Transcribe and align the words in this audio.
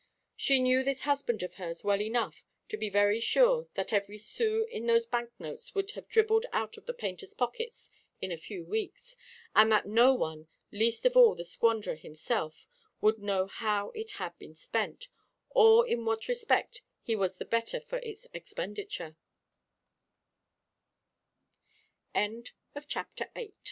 She 0.35 0.57
knew 0.59 0.83
this 0.83 1.03
husband 1.03 1.43
of 1.43 1.53
hers 1.61 1.83
well 1.83 2.01
enough 2.01 2.43
to 2.69 2.75
be 2.75 2.89
very 2.89 3.19
sure 3.19 3.67
that 3.75 3.93
every 3.93 4.17
sous 4.17 4.65
in 4.71 4.87
those 4.87 5.05
bank 5.05 5.29
notes 5.37 5.75
would 5.75 5.91
have 5.91 6.07
dribbled 6.09 6.47
out 6.51 6.75
of 6.75 6.87
the 6.87 6.93
painter's 6.95 7.35
pockets 7.35 7.91
in 8.19 8.31
a 8.31 8.35
few 8.35 8.65
weeks; 8.65 9.15
and 9.55 9.71
that 9.71 9.85
no 9.85 10.15
one, 10.15 10.47
least 10.71 11.05
of 11.05 11.15
all 11.15 11.35
the 11.35 11.45
squanderer 11.45 11.93
himself, 11.93 12.67
would 12.99 13.19
know 13.19 13.45
how 13.45 13.91
it 13.91 14.13
had 14.13 14.35
been 14.39 14.55
spent, 14.55 15.07
or 15.51 15.87
in 15.87 16.03
what 16.03 16.27
respect 16.27 16.81
he 17.03 17.15
was 17.15 17.37
the 17.37 17.45
better 17.45 17.79
for 17.79 17.99
its 18.03 18.25
ex 18.33 18.55